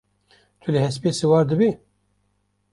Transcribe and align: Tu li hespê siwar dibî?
Tu 0.61 0.67
li 0.73 0.79
hespê 0.85 1.11
siwar 1.19 1.43
dibî? 1.49 1.71